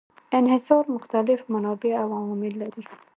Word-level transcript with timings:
انحصار 0.33 0.91
مختلف 0.91 1.49
منابع 1.51 2.03
او 2.03 2.13
عوامل 2.13 2.59
لري. 2.59 2.83